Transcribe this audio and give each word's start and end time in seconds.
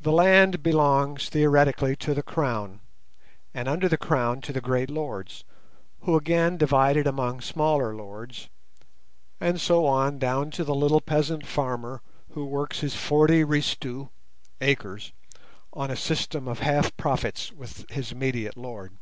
The 0.00 0.12
land 0.12 0.62
belongs 0.62 1.28
theoretically 1.28 1.96
to 1.96 2.14
the 2.14 2.22
Crown, 2.22 2.78
and 3.52 3.66
under 3.66 3.88
the 3.88 3.96
Crown 3.98 4.40
to 4.42 4.52
the 4.52 4.60
great 4.60 4.88
lords, 4.88 5.42
who 6.02 6.14
again 6.14 6.56
divide 6.56 6.96
it 6.96 7.08
among 7.08 7.40
smaller 7.40 7.92
lords, 7.96 8.48
and 9.40 9.60
so 9.60 9.86
on 9.86 10.20
down 10.20 10.52
to 10.52 10.62
the 10.62 10.72
little 10.76 11.00
peasant 11.00 11.44
farmer 11.44 12.00
who 12.34 12.46
works 12.46 12.78
his 12.78 12.94
forty 12.94 13.42
"reestu" 13.42 14.10
(acres) 14.60 15.12
on 15.72 15.90
a 15.90 15.96
system 15.96 16.46
of 16.46 16.60
half 16.60 16.96
profits 16.96 17.50
with 17.50 17.90
his 17.90 18.12
immediate 18.12 18.56
lord. 18.56 18.96